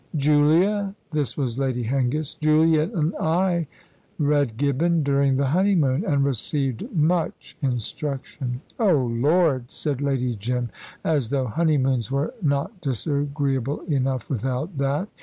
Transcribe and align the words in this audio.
"Julia" 0.15 0.95
this 1.11 1.37
was 1.37 1.59
Lady 1.59 1.83
Hengist 1.83 2.39
"Julia 2.41 2.89
and 2.95 3.15
I 3.17 3.67
read 4.17 4.57
Gibbon 4.57 5.03
during 5.03 5.37
the 5.37 5.45
honeymoon, 5.45 6.03
and 6.05 6.23
received 6.25 6.91
much 6.91 7.55
instruction." 7.61 8.61
"Oh, 8.79 9.05
Lord!" 9.05 9.65
said 9.71 10.01
Lady 10.01 10.33
Jim; 10.33 10.71
"as 11.03 11.29
though 11.29 11.45
honeymoons 11.45 12.09
were 12.11 12.33
not 12.41 12.81
disagreeable 12.81 13.81
enough 13.81 14.27
without 14.27 14.75
that!" 14.79 15.11